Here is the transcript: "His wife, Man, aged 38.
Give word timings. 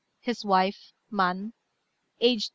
"His 0.19 0.43
wife, 0.43 0.93
Man, 1.11 1.53
aged 2.19 2.45
38. 2.45 2.49